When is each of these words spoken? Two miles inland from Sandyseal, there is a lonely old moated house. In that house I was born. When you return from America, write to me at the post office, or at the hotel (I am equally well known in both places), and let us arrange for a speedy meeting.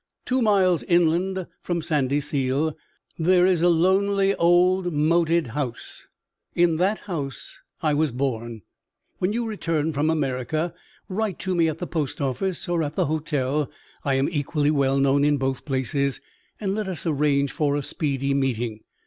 Two 0.25 0.41
miles 0.41 0.81
inland 0.81 1.45
from 1.61 1.83
Sandyseal, 1.83 2.75
there 3.19 3.45
is 3.45 3.61
a 3.61 3.69
lonely 3.69 4.33
old 4.33 4.91
moated 4.91 5.49
house. 5.49 6.07
In 6.55 6.77
that 6.77 7.01
house 7.01 7.61
I 7.83 7.93
was 7.93 8.11
born. 8.11 8.63
When 9.19 9.31
you 9.31 9.45
return 9.45 9.93
from 9.93 10.09
America, 10.09 10.73
write 11.07 11.37
to 11.41 11.53
me 11.53 11.67
at 11.67 11.77
the 11.77 11.85
post 11.85 12.19
office, 12.19 12.67
or 12.67 12.81
at 12.81 12.95
the 12.95 13.05
hotel 13.05 13.69
(I 14.03 14.15
am 14.15 14.27
equally 14.31 14.71
well 14.71 14.97
known 14.97 15.23
in 15.23 15.37
both 15.37 15.65
places), 15.65 16.19
and 16.59 16.73
let 16.73 16.87
us 16.87 17.05
arrange 17.05 17.51
for 17.51 17.75
a 17.75 17.83
speedy 17.83 18.33
meeting. 18.33 18.79